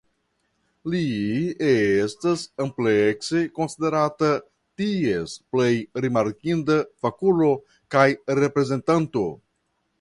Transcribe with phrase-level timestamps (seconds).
[0.93, 1.01] Li
[1.67, 4.31] estas amplekse konsiderata
[4.83, 5.71] ties plej
[6.07, 7.55] rimarkinda fakulo
[7.97, 8.11] kaj
[8.45, 9.27] reprezentanto.